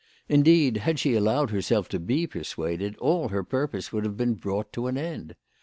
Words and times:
Indeed 0.27 0.77
had 0.77 0.97
she 0.97 1.13
allowed 1.13 1.51
herself 1.51 1.87
to 1.89 1.99
be 1.99 2.25
persuaded, 2.25 2.95
all 2.97 3.27
her 3.27 3.43
purpose 3.43 3.93
would 3.93 4.03
have 4.03 4.17
been 4.17 4.33
brought 4.33 4.73
to 4.73 4.87
an 4.87 4.97
end. 4.97 5.35